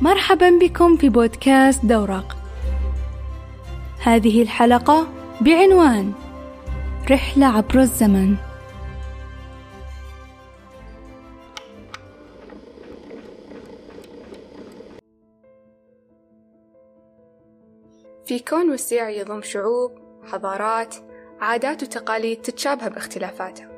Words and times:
مرحبا 0.00 0.50
بكم 0.50 0.96
في 0.96 1.08
بودكاست 1.08 1.86
دورق. 1.86 2.36
هذه 4.02 4.42
الحلقة 4.42 5.08
بعنوان 5.40 6.12
رحلة 7.10 7.46
عبر 7.46 7.80
الزمن. 7.80 8.36
في 18.26 18.38
كون 18.38 18.70
وسيع 18.70 19.08
يضم 19.08 19.42
شعوب 19.42 19.92
حضارات 20.32 20.94
عادات 21.40 21.82
وتقاليد 21.82 22.42
تتشابه 22.42 22.88
باختلافاتها 22.88 23.68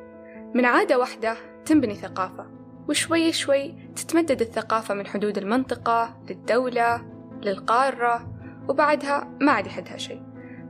من 0.55 0.65
عادة 0.65 0.99
واحدة 0.99 1.37
تنبني 1.65 1.95
ثقافة. 1.95 2.54
وشوي 2.89 3.33
شوي 3.33 3.75
تتمدد 3.97 4.41
الثقافة 4.41 4.95
من 4.95 5.07
حدود 5.07 5.39
المنطقة 5.39 6.17
للدولة 6.31 7.05
للقارة 7.43 8.35
وبعدها 8.69 9.37
ما 9.41 9.53
عاد 9.53 9.67
يحدها 9.67 9.97
شيء. 9.97 10.23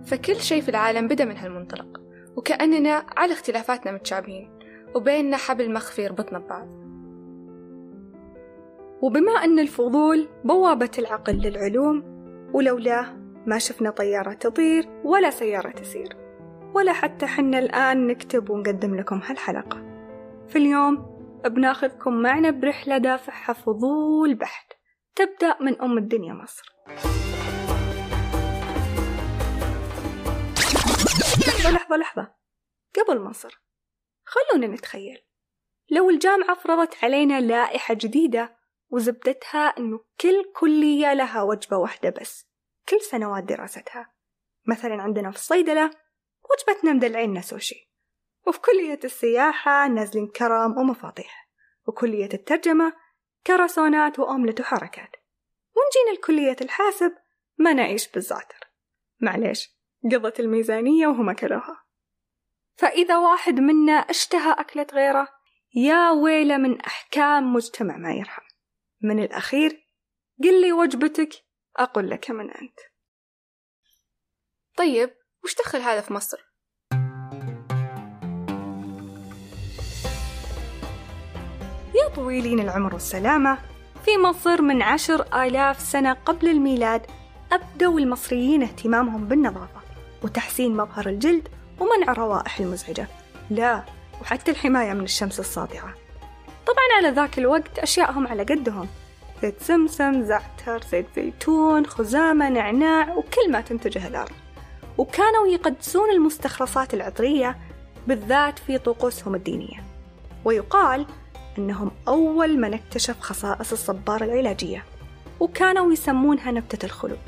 فكل 0.07 0.37
شيء 0.37 0.63
في 0.63 0.69
العالم 0.69 1.09
بدأ 1.09 1.25
من 1.25 1.37
هالمنطلق 1.37 2.01
وكأننا 2.37 3.07
على 3.17 3.33
اختلافاتنا 3.33 3.93
متشابهين 3.93 4.51
وبيننا 4.95 5.37
حبل 5.37 5.73
مخفي 5.73 6.03
يربطنا 6.03 6.39
ببعض. 6.39 6.69
وبما 9.03 9.33
أن 9.33 9.59
الفضول 9.59 10.29
بوابة 10.45 10.91
العقل 10.99 11.33
للعلوم 11.33 12.03
ولولاه 12.53 13.07
ما 13.47 13.59
شفنا 13.59 13.91
طيارة 13.91 14.33
تطير 14.33 14.89
ولا 15.05 15.31
سيارة 15.31 15.71
تسير 15.71 16.17
ولا 16.75 16.93
حتى 16.93 17.27
حنا 17.27 17.59
الآن 17.59 18.07
نكتب 18.07 18.51
ونقدم 18.51 18.95
لكم 18.95 19.21
هالحلقة. 19.27 19.83
في 20.49 20.59
اليوم 20.59 21.14
بناخذكم 21.49 22.23
معنا 22.23 22.51
برحلة 22.51 22.99
دافعها 22.99 23.53
فضول 23.53 24.35
بحت. 24.35 24.73
تبدأ 25.15 25.57
من 25.61 25.81
أم 25.81 25.99
الدنيا 25.99 26.35
مصر. 26.35 26.75
لحظة 31.47 31.71
لحظة 31.71 31.97
لحظة. 31.97 32.35
قبل 32.97 33.21
مصر 33.21 33.61
خلونا 34.25 34.67
نتخيل. 34.67 35.19
لو 35.91 36.11
الجامعة 36.11 36.55
فرضت 36.55 37.05
علينا 37.05 37.41
لائحة 37.41 37.95
جديدة 37.95 38.57
وزبدتها 38.91 39.61
أنه 39.79 40.01
كل 40.21 40.53
كلية 40.57 41.13
لها 41.15 41.43
وجبة 41.43 41.77
واحدة 41.77 42.11
بس 42.21 42.47
كل 42.89 43.01
سنوات 43.01 43.45
دراستها. 43.45 44.15
مثلا 44.67 45.03
عندنا 45.03 45.31
في 45.31 45.37
الصيدلة 45.37 45.91
وجبتنا 46.51 46.93
مدلعيننا 46.93 47.41
سوشي 47.41 47.91
وفي 48.47 48.61
كلية 48.61 49.01
السياحة 49.05 49.89
نازلين 49.89 50.27
كرم 50.27 50.79
ومفاطيح 50.79 51.44
وكلية 51.87 52.29
الترجمة 52.35 52.93
كرسونات 53.47 54.19
وأوملت 54.19 54.61
وحركات. 54.61 55.17
ونجينا 55.77 56.19
لكلية 56.19 56.57
الحاسب 56.61 57.13
ما 57.59 57.73
نعيش 57.73 58.09
بالزعتر 58.09 58.71
معليش 59.21 59.71
قضت 60.13 60.41
الميزانية 60.41 61.07
وهم 61.07 61.31
أكلوها 61.31 61.85
فإذا 62.77 63.19
واحد 63.19 63.61
منا 63.61 63.93
اشتهى 63.93 64.53
أكلة 64.53 64.87
غيره 64.93 65.29
يا 65.75 66.11
ويله 66.11 66.57
من 66.57 66.81
أحكام 66.81 67.53
مجتمع 67.53 67.97
ما 67.97 68.13
يرحم. 68.13 68.43
من 69.01 69.25
الأخير 69.25 69.89
قل 70.43 70.61
لي 70.61 70.73
وجبتك 70.73 71.29
أقول 71.77 72.11
لك 72.11 72.31
من 72.31 72.51
أنت. 72.51 72.81
طيب 74.77 75.15
وش 75.45 75.55
دخل 75.55 75.79
هذا 75.79 76.01
في 76.01 76.13
مصر؟ 76.13 76.54
يا 81.95 82.09
طويلين 82.09 82.61
العمر 82.61 82.95
والسلامة 82.95 83.59
في 84.05 84.19
مصر 84.19 84.63
من 84.63 84.83
عشر 84.83 85.45
آلاف 85.45 85.81
سنة 85.81 86.13
قبل 86.13 86.49
الميلاد 86.49 87.07
أبدوا 87.53 88.01
المصريين 88.01 88.63
اهتمامهم 88.63 89.25
بالنظافة 89.25 89.81
وتحسين 90.23 90.77
مظهر 90.77 91.07
الجلد 91.07 91.49
ومنع 91.81 92.13
الروائح 92.13 92.61
المزعجة. 92.61 93.09
لا 93.51 93.85
وحتى 94.23 94.51
الحماية 94.51 94.93
من 94.93 95.05
الشمس 95.05 95.41
الساطعة 95.41 95.95
طبعا 96.67 96.85
على 96.99 97.09
ذاك 97.09 97.39
الوقت 97.39 97.79
أشياءهم 97.79 98.27
على 98.27 98.43
قدهم. 98.43 98.89
زيت 99.43 99.63
سمسم 99.63 100.23
زعتر 100.23 100.85
زيت 100.91 101.07
زيتون 101.17 101.87
خزامة 101.87 102.49
نعناع 102.49 103.15
وكل 103.15 103.51
ما 103.51 103.61
تنتجه 103.61 104.09
الأرض. 104.09 104.33
وكانوا 104.99 105.47
يقدسون 105.47 106.11
المستخلصات 106.11 106.95
العطرية 106.95 107.59
بالذات 108.07 108.59
في 108.59 108.79
طقوسهم 108.79 109.35
الدينية. 109.35 109.85
ويقال 110.45 111.07
أنهم 111.59 111.91
أول 112.09 112.59
من 112.59 112.75
اكتشف 112.75 113.21
خصائص 113.21 113.73
الصبارة 113.73 114.25
العلاجية 114.25 114.85
وكانوا 115.41 115.93
يسمونها 115.93 116.51
نبتة 116.51 116.87
الخلود. 116.87 117.19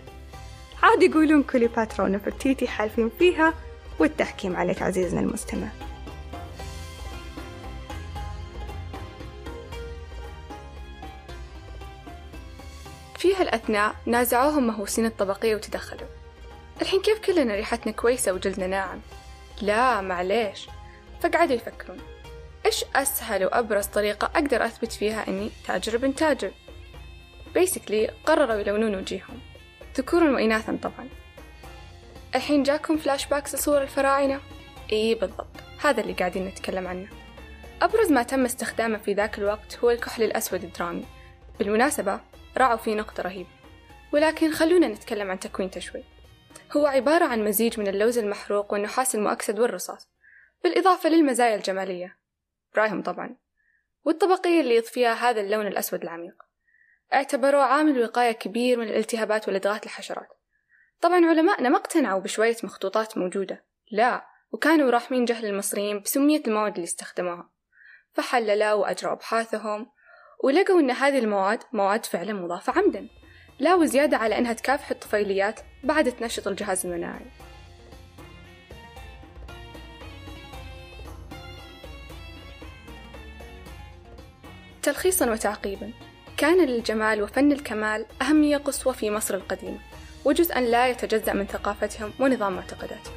عاد 0.83 1.03
يقولون 1.03 1.43
كليوباترا 1.43 2.05
ونفرتيتي 2.05 2.69
حالفين 2.69 3.11
فيها 3.19 3.55
والتحكيم 3.99 4.57
عليك 4.57 4.83
عزيزنا 4.83 5.21
المستمع. 5.21 5.69
في 13.19 13.35
هالأثناء 13.35 13.95
نازعوهم 14.07 14.67
مهووسين 14.67 15.07
الطبقية 15.07 15.55
وتدخلوا. 15.55 16.09
الحين 16.83 17.03
كيف 17.03 17.19
كلنا 17.19 17.55
ريحتنا 17.55 17.93
كويسة 17.93 18.33
وجلدنا 18.33 18.67
ناعم؟ 18.67 19.01
لا 19.63 20.01
معليش. 20.01 20.69
فقعدوا 21.23 21.55
يفكرون. 21.55 21.99
إيش 22.67 22.85
أسهل 22.95 23.45
وأبرز 23.45 23.87
طريقة 23.87 24.25
أقدر 24.25 24.65
أثبت 24.65 24.93
فيها 24.93 25.29
إني 25.29 25.51
تاجر 25.67 25.97
بن 25.97 26.15
تاجر؟ 26.15 26.53
بيسكلي 27.55 28.11
قرروا 28.27 28.61
يلونون 28.61 28.95
وجيههم. 28.95 29.41
ذكورا 29.97 30.31
وإناثا 30.31 30.79
طبعا. 30.83 31.09
الحين 32.35 32.63
جاكم 32.63 32.97
flashbacks 32.97 33.57
صور 33.57 33.83
الفراعنة؟ 33.83 34.41
إي 34.93 35.15
بالضبط. 35.15 35.57
هذا 35.81 36.01
اللي 36.01 36.13
قاعدين 36.13 36.47
نتكلم 36.47 36.87
عنه. 36.87 37.09
أبرز 37.83 38.13
ما 38.13 38.23
تم 38.23 38.45
استخدامه 38.45 38.99
في 38.99 39.13
ذاك 39.13 39.39
الوقت 39.39 39.79
هو 39.79 39.91
الكحل 39.91 40.23
الأسود 40.23 40.65
الدرامي 40.65 41.05
بالمناسبة 41.59 42.21
راعوا 42.57 42.77
فيه 42.77 42.95
نقطة 42.95 43.23
رهيبة. 43.23 43.51
ولكن 44.13 44.53
خلونا 44.53 44.89
نتكلم 44.89 45.31
عن 45.31 45.41
تكوينته 45.41 45.81
شوي. 45.81 46.05
هو 46.77 46.87
عبارة 46.87 47.25
عن 47.25 47.45
مزيج 47.45 47.81
من 47.81 47.89
اللوز 47.89 48.19
المحروق 48.19 48.73
والنحاس 48.73 49.15
المؤكسد 49.15 49.59
والرصاص. 49.59 50.09
بالإضافة 50.65 51.09
للمزايا 51.09 51.57
الجمالية. 51.57 52.26
برايهم 52.77 53.03
طبعا 53.03 53.37
والطبقية 54.05 54.61
اللي 54.61 54.77
يضفيها 54.77 55.15
هذا 55.15 55.41
اللون 55.41 55.67
الأسود 55.67 56.03
العميق. 56.03 56.35
اعتبروه 57.15 57.63
عامل 57.63 58.03
وقاية 58.03 58.33
كبير 58.33 58.79
من 58.79 58.89
الالتهابات 58.89 59.49
ولدغات 59.49 59.85
الحشرات 59.85 60.29
طبعا 61.01 61.27
علماءنا 61.27 61.69
ما 61.69 61.77
اقتنعوا 61.77 62.21
بشوية 62.21 62.57
مخطوطات 62.63 63.19
موجودة. 63.19 63.65
لا 63.91 64.27
وكانوا 64.53 64.91
راحمين 64.91 65.25
جهل 65.25 65.47
المصريين 65.47 66.01
بسمية 66.01 66.43
المواد 66.47 66.75
اللي 66.75 66.85
استخدموها. 66.85 67.51
فحللوا 68.13 68.73
وأجروا 68.73 69.13
أبحاثهم 69.13 69.91
ولقوا 70.45 70.81
أن 70.81 70.91
هذه 70.91 71.19
المواد 71.19 71.63
مواد 71.73 72.07
فعلا 72.07 72.33
مضافة 72.33 72.73
عمدا. 72.77 73.09
لا 73.59 73.75
وزيادة 73.75 74.17
على 74.17 74.39
أنها 74.39 74.53
تكافح 74.53 74.91
الطفيليات 74.91 75.61
بعد 75.85 76.13
تنشط 76.13 76.49
الجهاز 76.49 76.87
المناعي. 76.87 77.27
تلخيصا 84.87 85.31
وتعقيبا. 85.31 85.91
كان 86.37 86.67
للجمال 86.67 87.23
وفن 87.23 87.53
الكمال 87.53 88.07
أهمية 88.23 88.57
قصوى 88.57 88.95
في 88.95 89.11
مصر 89.11 89.35
القديمة 89.35 89.79
وجزءا 90.25 90.61
لا 90.61 90.89
يتجزأ 90.89 91.33
من 91.33 91.47
ثقافتهم 91.47 92.13
ونظام 92.21 92.53
معتقداتهم. 92.53 93.15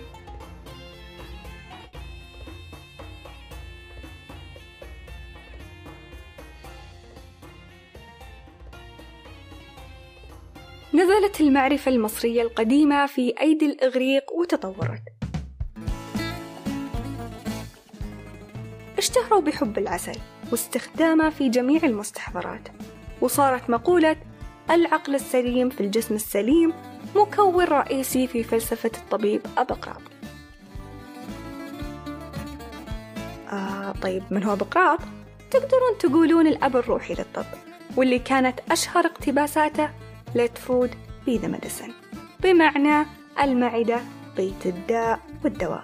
نزلت 10.93 11.41
المعرفة 11.41 11.91
المصرية 11.91 12.41
القديمة 12.41 13.05
في 13.05 13.33
أيدي 13.41 13.65
الإغريق 13.65 14.33
وتطورت. 14.33 15.03
اشتهروا 18.97 19.41
بحب 19.41 19.77
العسل. 19.77 20.19
واستخدامه 20.51 21.29
في 21.29 21.49
جميع 21.49 21.83
المستحضرات. 21.83 22.67
وصارت 23.21 23.69
مقولة 23.69 24.15
العقل 24.71 25.15
السليم 25.15 25.69
في 25.69 25.81
الجسم 25.81 26.15
السليم 26.15 26.73
مكون 27.15 27.63
رئيسي 27.63 28.27
في 28.27 28.43
فلسفة 28.43 28.91
الطبيب 28.97 29.41
أبقراط 29.57 30.01
آه 33.51 33.91
طيب 33.91 34.23
من 34.31 34.43
هو 34.43 34.55
بقراط؟ 34.55 34.99
تقدرون 35.51 35.97
تقولون 35.99 36.47
الأب 36.47 36.75
الروحي 36.75 37.13
للطب 37.13 37.45
واللي 37.97 38.19
كانت 38.19 38.59
أشهر 38.71 39.05
اقتباساته 39.05 39.89
let 40.35 40.51
food 40.67 40.89
be 41.27 41.41
the 41.41 41.47
medicine 41.47 41.91
بمعنى 42.43 43.05
المعدة 43.41 43.99
بيت 44.37 44.65
الداء 44.65 45.19
والدواء. 45.43 45.83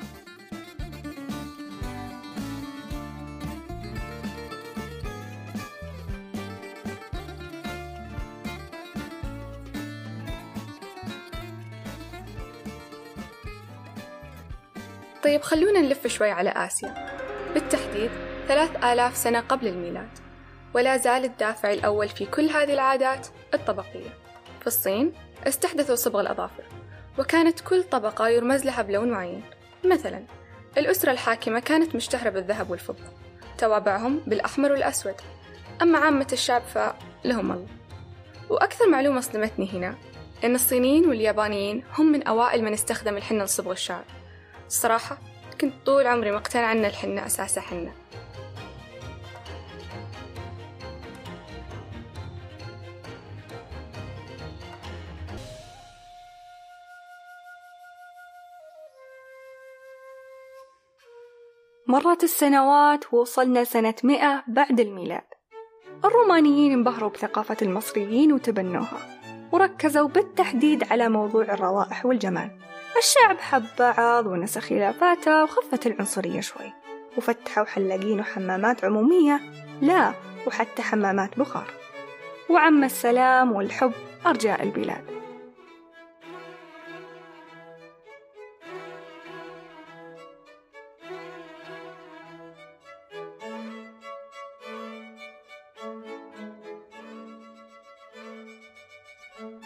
طيب 15.25 15.42
خلونا 15.42 15.81
نلف 15.81 16.07
شوي 16.07 16.31
على 16.31 16.50
آسيا. 16.50 17.10
بالتحديد 17.54 18.10
ثلاث 18.48 18.83
آلاف 18.83 19.18
سنة 19.18 19.39
قبل 19.39 19.68
الميلاد 19.68 20.10
ولا 20.74 20.98
زال 20.98 21.24
الدافع 21.24 21.72
الأول 21.72 22.10
في 22.10 22.25
كل 22.25 22.50
هذه 22.50 22.74
العادات 22.74 23.27
الطبقية. 23.54 24.10
في 24.62 24.68
الصين 24.68 25.13
استحدثوا 25.48 25.95
صبغ 25.95 26.22
الأظافر 26.22 26.63
وكانت 27.18 27.60
كل 27.60 27.83
طبقة 27.83 28.27
يرمز 28.27 28.66
لها 28.66 28.81
بلون 28.81 29.12
معين. 29.12 29.44
مثلا 29.86 30.24
الأسرة 30.77 31.12
الحاكمة 31.12 31.60
كانت 31.60 31.95
مشتهرة 31.95 32.30
بالذهب 32.30 32.71
والفضة 32.71 33.04
توابعهم 33.57 34.21
بالأحمر 34.28 34.71
والأسود. 34.71 35.16
أما 35.81 36.00
عامة 36.00 36.28
الشعب 36.33 36.62
فلهم 36.62 37.51
الله. 37.51 37.68
وأكثر 38.50 38.89
معلومة 38.89 39.21
صدمتني 39.21 39.69
هنا 39.74 39.95
إن 40.44 40.56
الصينيين 40.56 41.10
واليابانيين 41.10 41.83
هم 41.98 42.12
من 42.12 42.24
أوائل 42.24 42.63
من 42.63 42.74
استخدم 42.74 43.18
الحنة 43.18 43.44
لصبغ 43.44 43.71
الشعر. 43.71 44.04
الصراحة 44.68 45.18
كنت 45.62 45.74
طول 45.86 46.08
عمري 46.08 46.32
مقتنعة 46.32 46.72
أن 46.72 46.86
الحنة 46.86 47.26
أساسها 47.26 47.62
حنة. 47.62 47.94
مرت 61.88 62.24
السنوات 62.24 63.14
ووصلنا 63.14 63.64
سنة 63.64 63.96
مئة 64.04 64.44
بعد 64.48 64.80
الميلاد. 64.80 65.24
الرومانيين 66.06 66.72
انبهروا 66.72 67.10
بثقافة 67.10 67.58
المصريين 67.62 68.34
وتبنوها 68.34 69.20
وركزوا 69.52 70.08
بالتحديد 70.08 70.84
على 70.92 71.10
موضوع 71.10 71.44
الروائح 71.44 72.06
والجمال. 72.06 72.60
الشعب 72.97 73.39
حب 73.39 73.65
بعض 73.80 74.25
ونسى 74.25 74.62
خلافاته 74.62 75.44
وخفت 75.44 75.88
العنصرية 75.88 76.42
شوي. 76.42 76.74
وفتحوا 77.18 77.65
حلاقين 77.65 78.19
وحمامات 78.19 78.86
عمومية. 78.86 79.42
لا 79.81 80.13
وحتى 80.47 80.81
حمامات 80.81 81.39
بخار. 81.39 81.68
وعم 82.50 82.83
السلام 82.83 83.51
والحب 83.51 83.94
أرجاء 84.25 84.63
البلاد. 84.63 85.15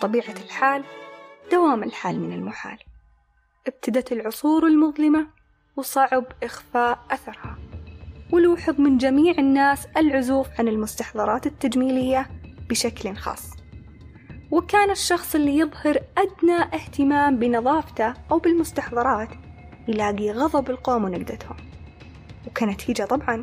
طبيعة 0.02 0.36
الحال 0.46 0.84
دوام 1.52 1.84
الحال 1.84 2.20
من 2.20 2.34
المحال. 2.34 2.89
ابتدت 3.80 4.12
العصور 4.12 4.68
المظلمة 4.68 5.28
وصعب 5.76 6.26
إخفاء 6.44 7.00
أثرها. 7.12 7.58
ولوحظ 8.32 8.82
من 8.82 8.98
جميع 8.98 9.34
الناس 9.38 9.88
العزوف 9.98 10.48
عن 10.60 10.68
المستحضرات 10.68 11.46
التجميلية 11.46 12.30
بشكل 12.70 13.16
خاص. 13.16 13.52
وكان 14.52 14.92
الشخص 14.92 15.36
اللي 15.36 15.58
يظهر 15.58 16.00
أدنى 16.18 16.64
اهتمام 16.74 17.38
بنظافته 17.38 18.14
أو 18.32 18.40
بالمستحضرات 18.40 19.30
يلاقي 19.88 20.32
غضب 20.32 20.70
القوم 20.70 21.04
ونقدتهم. 21.04 21.58
وكنتيجة 22.48 23.04
طبعا 23.04 23.42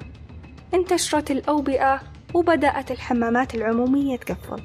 انتشرت 0.74 1.30
الأوبئة 1.30 2.00
وبدأت 2.34 2.90
الحمامات 2.90 3.54
العمومية 3.54 4.16
تقفل. 4.16 4.62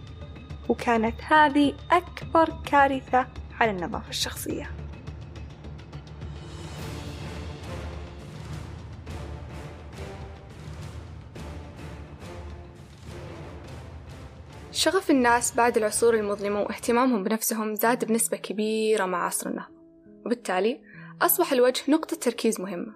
وكانت 0.69 1.15
هذه 1.27 1.73
أكبر 1.91 2.50
كارثة 2.65 3.27
على 3.59 3.71
النظافة 3.71 4.09
الشخصية. 4.09 4.81
شغف 14.71 15.12
الناس 15.12 15.56
بعد 15.56 15.77
العصور 15.77 16.15
المظلمة 16.15 16.62
واهتمامهم 16.62 17.23
بنفسهم 17.23 17.75
زاد 17.75 18.06
بنسبة 18.06 18.38
كبيرة 18.38 19.06
مع 19.06 19.25
عصر 19.25 19.50
النهضة. 19.50 19.75
وبالتالي 20.25 20.81
أصبح 21.21 21.51
الوجه 21.51 21.91
نقطة 21.91 22.15
تركيز 22.15 22.62
مهمة. 22.62 22.95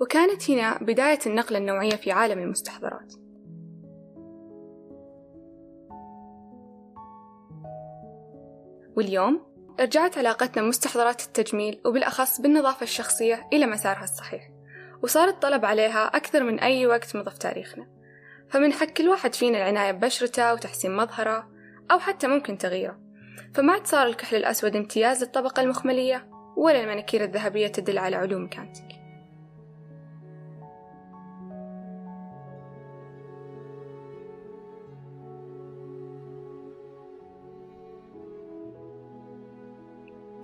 وكانت 0.00 0.50
هنا 0.50 0.78
بداية 0.78 1.18
النقلة 1.26 1.58
النوعية 1.58 1.96
في 1.96 2.12
عالم 2.12 2.38
المستحضرات. 2.38 3.12
واليوم 8.96 9.40
رجعت 9.80 10.18
علاقتنا 10.18 10.62
بمستحضرات 10.62 11.22
التجميل 11.22 11.80
وبالأخص 11.84 12.40
بالنظافة 12.40 12.82
الشخصية 12.82 13.48
إلى 13.52 13.66
مسارها 13.66 14.04
الصحيح. 14.04 14.50
وصار 15.02 15.28
الطلب 15.28 15.64
عليها 15.64 16.06
أكثر 16.06 16.42
من 16.44 16.60
أي 16.60 16.86
وقت 16.86 17.16
مضى 17.16 17.30
في 17.30 17.38
تاريخنا. 17.38 17.97
فمن 18.50 18.72
حق 18.72 18.86
كل 18.86 19.08
واحد 19.08 19.34
فينا 19.34 19.58
العناية 19.58 19.92
ببشرته 19.92 20.52
وتحسين 20.52 20.96
مظهره 20.96 21.48
أو 21.90 21.98
حتى 21.98 22.26
ممكن 22.26 22.58
تغييره. 22.58 22.98
فما 23.54 23.72
عاد 23.72 23.86
صار 23.86 24.06
الكحل 24.06 24.36
الأسود 24.36 24.76
امتياز 24.76 25.22
للطبقة 25.22 25.62
المخملية 25.62 26.28
ولا 26.56 26.80
المناكير 26.80 27.24
الذهبية 27.24 27.66
تدل 27.66 27.98
على 27.98 28.16
علو 28.16 28.38
مكانتك 28.38 28.88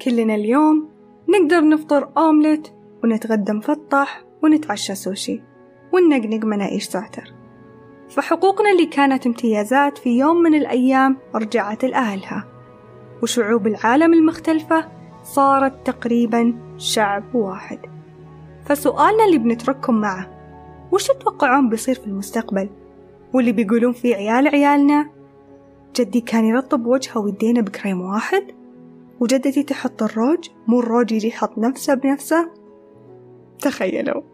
كلنا 0.03 0.35
اليوم 0.35 0.91
نقدر 1.29 1.69
نفطر 1.69 2.13
أومليت 2.17 2.69
ونتغدى 3.05 3.53
مفطح 3.53 4.25
ونتعشى 4.43 4.95
سوشي 4.95 5.43
وننقنق 5.93 6.45
مناقيش 6.45 6.91
زعتر 6.91 7.24
فحقوقنا 8.15 8.71
اللي 8.71 8.87
كانت 8.87 9.27
امتيازات 9.27 9.99
في 9.99 10.19
يوم 10.19 10.37
من 10.37 10.55
الأيام 10.55 11.17
رجعت 11.35 11.85
لأهلها. 11.85 12.45
وشعوب 13.23 13.67
العالم 13.67 14.13
المختلفة 14.13 14.89
صارت 15.23 15.87
تقريبا 15.87 16.55
شعب 16.79 17.35
واحد. 17.35 17.79
فسؤالنا 18.65 19.25
اللي 19.25 19.39
بنترككم 19.39 19.95
معه 19.95 20.31
وش 20.93 21.07
تتوقعون 21.07 21.69
بيصير 21.69 21.95
في 21.95 22.07
المستقبل؟ 22.07 22.69
واللي 23.33 23.53
بيقولون 23.53 23.93
فيه 23.93 24.17
عيال 24.17 24.49
عيالنا 24.49 25.11
جدي 25.97 26.21
كان 26.21 26.45
يرطب 26.45 26.87
وجهه 26.87 27.19
ويدينا 27.19 27.61
بكريم 27.61 28.01
واحد 28.01 28.45
وجدتي 29.21 29.63
تحط 29.63 30.03
الروج 30.03 30.49
مو 30.67 30.81
الروج 30.81 31.13
يجي 31.13 31.29
يحط 31.29 31.59
نفسه 31.59 31.95
بنفسه؟ 31.95 32.51
تخيلوا. 33.59 34.34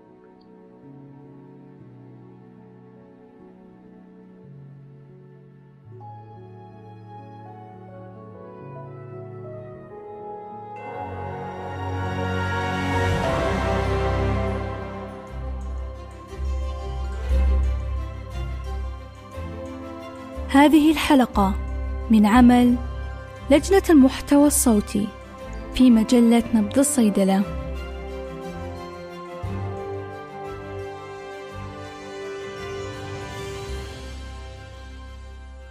هذه 20.53 20.91
الحلقة 20.91 21.55
من 22.11 22.27
عمل 22.27 22.75
لجنة 23.51 23.83
المحتوى 23.91 24.47
الصوتي 24.47 25.09
في 25.75 25.91
مجلة 25.91 26.43
نبض 26.55 26.79
الصيدلة. 26.79 27.60